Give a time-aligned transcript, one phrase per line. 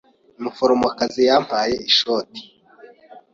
[0.39, 2.41] Umuforomokazi yampaye ishoti.